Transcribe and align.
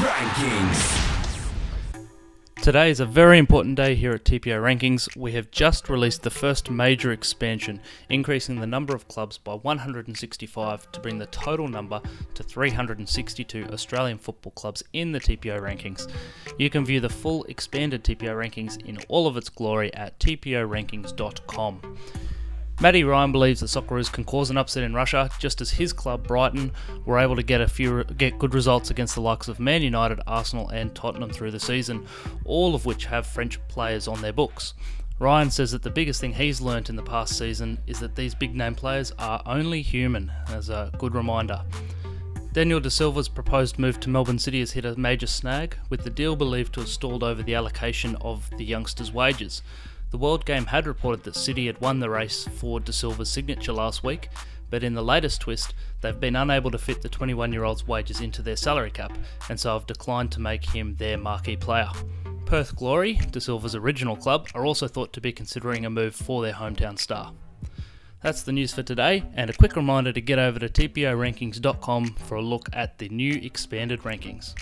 Rankings. 0.00 1.10
Today 2.62 2.90
is 2.90 3.00
a 3.00 3.06
very 3.06 3.36
important 3.38 3.76
day 3.76 3.94
here 3.94 4.12
at 4.12 4.24
TPO 4.24 4.58
Rankings. 4.62 5.14
We 5.14 5.32
have 5.32 5.50
just 5.50 5.90
released 5.90 6.22
the 6.22 6.30
first 6.30 6.70
major 6.70 7.12
expansion, 7.12 7.82
increasing 8.08 8.60
the 8.60 8.66
number 8.66 8.94
of 8.94 9.08
clubs 9.08 9.36
by 9.36 9.56
165 9.56 10.92
to 10.92 11.00
bring 11.00 11.18
the 11.18 11.26
total 11.26 11.68
number 11.68 12.00
to 12.32 12.42
362 12.42 13.66
Australian 13.70 14.16
football 14.16 14.52
clubs 14.52 14.82
in 14.94 15.12
the 15.12 15.20
TPO 15.20 15.60
Rankings. 15.60 16.10
You 16.58 16.70
can 16.70 16.86
view 16.86 17.00
the 17.00 17.10
full 17.10 17.44
expanded 17.44 18.02
TPO 18.02 18.34
Rankings 18.34 18.82
in 18.86 18.96
all 19.08 19.26
of 19.26 19.36
its 19.36 19.50
glory 19.50 19.92
at 19.92 20.18
tporankings.com. 20.18 21.80
Matty 22.82 23.04
Ryan 23.04 23.30
believes 23.30 23.60
the 23.60 23.66
Socceroos 23.66 24.10
can 24.10 24.24
cause 24.24 24.48
an 24.48 24.56
upset 24.56 24.84
in 24.84 24.94
Russia, 24.94 25.28
just 25.38 25.60
as 25.60 25.72
his 25.72 25.92
club 25.92 26.26
Brighton 26.26 26.72
were 27.04 27.18
able 27.18 27.36
to 27.36 27.42
get 27.42 27.60
a 27.60 27.68
few 27.68 28.04
get 28.04 28.38
good 28.38 28.54
results 28.54 28.90
against 28.90 29.14
the 29.14 29.20
likes 29.20 29.48
of 29.48 29.60
Man 29.60 29.82
United, 29.82 30.18
Arsenal, 30.26 30.70
and 30.70 30.94
Tottenham 30.94 31.28
through 31.28 31.50
the 31.50 31.60
season, 31.60 32.06
all 32.46 32.74
of 32.74 32.86
which 32.86 33.04
have 33.04 33.26
French 33.26 33.58
players 33.68 34.08
on 34.08 34.22
their 34.22 34.32
books. 34.32 34.72
Ryan 35.18 35.50
says 35.50 35.72
that 35.72 35.82
the 35.82 35.90
biggest 35.90 36.22
thing 36.22 36.32
he's 36.32 36.62
learnt 36.62 36.88
in 36.88 36.96
the 36.96 37.02
past 37.02 37.36
season 37.36 37.78
is 37.86 38.00
that 38.00 38.16
these 38.16 38.34
big 38.34 38.54
name 38.54 38.74
players 38.74 39.12
are 39.18 39.42
only 39.44 39.82
human, 39.82 40.32
as 40.48 40.70
a 40.70 40.90
good 40.96 41.14
reminder. 41.14 41.62
Daniel 42.54 42.80
De 42.80 42.90
Silva's 42.90 43.28
proposed 43.28 43.78
move 43.78 44.00
to 44.00 44.08
Melbourne 44.08 44.38
City 44.38 44.60
has 44.60 44.72
hit 44.72 44.86
a 44.86 44.98
major 44.98 45.26
snag, 45.26 45.76
with 45.90 46.02
the 46.02 46.08
deal 46.08 46.34
believed 46.34 46.72
to 46.72 46.80
have 46.80 46.88
stalled 46.88 47.22
over 47.22 47.42
the 47.42 47.54
allocation 47.54 48.16
of 48.22 48.48
the 48.56 48.64
youngsters' 48.64 49.12
wages. 49.12 49.60
The 50.10 50.18
World 50.18 50.44
Game 50.44 50.66
had 50.66 50.88
reported 50.88 51.22
that 51.24 51.36
City 51.36 51.66
had 51.66 51.80
won 51.80 52.00
the 52.00 52.10
race 52.10 52.44
for 52.44 52.80
De 52.80 52.92
Silva's 52.92 53.30
signature 53.30 53.72
last 53.72 54.02
week, 54.02 54.28
but 54.68 54.82
in 54.82 54.94
the 54.94 55.04
latest 55.04 55.40
twist, 55.40 55.72
they've 56.00 56.18
been 56.18 56.34
unable 56.34 56.70
to 56.72 56.78
fit 56.78 57.00
the 57.02 57.08
21 57.08 57.52
year 57.52 57.62
old's 57.62 57.86
wages 57.86 58.20
into 58.20 58.42
their 58.42 58.56
salary 58.56 58.90
cap, 58.90 59.16
and 59.48 59.58
so 59.58 59.74
have 59.74 59.86
declined 59.86 60.32
to 60.32 60.40
make 60.40 60.64
him 60.64 60.96
their 60.96 61.16
marquee 61.16 61.56
player. 61.56 61.90
Perth 62.44 62.74
Glory, 62.74 63.14
De 63.30 63.40
Silva's 63.40 63.76
original 63.76 64.16
club, 64.16 64.48
are 64.54 64.66
also 64.66 64.88
thought 64.88 65.12
to 65.12 65.20
be 65.20 65.30
considering 65.30 65.86
a 65.86 65.90
move 65.90 66.16
for 66.16 66.42
their 66.42 66.54
hometown 66.54 66.98
star. 66.98 67.32
That's 68.20 68.42
the 68.42 68.52
news 68.52 68.74
for 68.74 68.82
today, 68.82 69.22
and 69.34 69.48
a 69.48 69.54
quick 69.54 69.76
reminder 69.76 70.12
to 70.12 70.20
get 70.20 70.40
over 70.40 70.58
to 70.58 70.68
tporankings.com 70.68 72.14
for 72.16 72.34
a 72.34 72.42
look 72.42 72.68
at 72.72 72.98
the 72.98 73.08
new 73.08 73.34
expanded 73.34 74.00
rankings. 74.00 74.54